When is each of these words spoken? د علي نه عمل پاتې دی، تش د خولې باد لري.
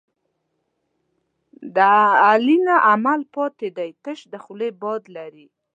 د 1.75 1.77
علي 2.27 2.57
نه 2.67 2.75
عمل 2.89 3.21
پاتې 3.35 3.67
دی، 3.77 3.89
تش 4.03 4.19
د 4.31 4.33
خولې 4.43 4.69
باد 4.81 5.03
لري. 5.17 5.47